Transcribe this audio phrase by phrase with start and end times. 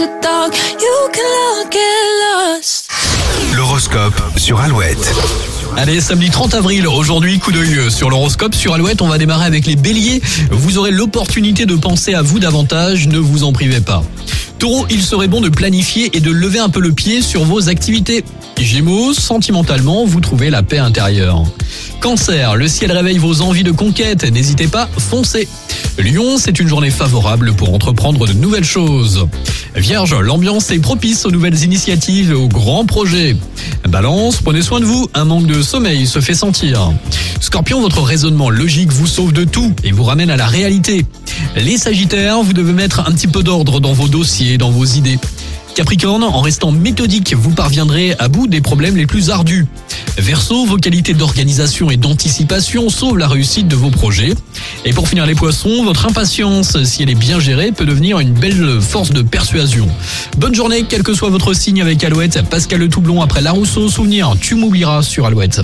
[0.00, 0.54] your dog.
[0.80, 2.88] You can all get lost.
[3.54, 5.14] L'horoscope sur Alouette.
[5.76, 8.54] Allez, samedi 30 avril, aujourd'hui, coup d'œil sur l'horoscope.
[8.54, 10.22] Sur Alouette, on va démarrer avec les béliers.
[10.50, 14.02] Vous aurez l'opportunité de penser à vous davantage, ne vous en privez pas.
[14.58, 17.68] Taureau, il serait bon de planifier et de lever un peu le pied sur vos
[17.68, 18.24] activités.
[18.58, 21.44] Gémeaux, sentimentalement, vous trouvez la paix intérieure.
[22.00, 25.46] Cancer, le ciel réveille vos envies de conquête, n'hésitez pas, foncez.
[26.02, 29.26] Lion, c'est une journée favorable pour entreprendre de nouvelles choses.
[29.76, 33.36] Vierge, l'ambiance est propice aux nouvelles initiatives et aux grands projets.
[33.86, 36.92] Balance, prenez soin de vous, un manque de sommeil se fait sentir.
[37.40, 41.04] Scorpion, votre raisonnement logique vous sauve de tout et vous ramène à la réalité.
[41.56, 45.18] Les Sagittaires, vous devez mettre un petit peu d'ordre dans vos dossiers, dans vos idées.
[45.74, 49.66] Capricorne, en restant méthodique, vous parviendrez à bout des problèmes les plus ardus.
[50.18, 54.34] Verseau, vos qualités d'organisation et d'anticipation sauvent la réussite de vos projets.
[54.84, 58.32] Et pour finir les poissons, votre impatience, si elle est bien gérée, peut devenir une
[58.32, 59.88] belle force de persuasion.
[60.38, 62.42] Bonne journée, quel que soit votre signe avec Alouette.
[62.48, 65.62] Pascal Le Toublon après La Rousseau, souvenir, tu m'oublieras sur Alouette.